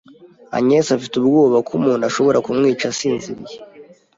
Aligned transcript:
Agnes 0.57 0.87
afite 0.97 1.13
ubwoba 1.17 1.57
ko 1.67 1.71
umuntu 1.79 2.03
ashobora 2.09 2.43
kumwica 2.45 2.83
asinziriye. 2.91 3.57